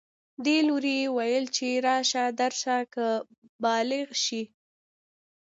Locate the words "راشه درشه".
1.87-2.77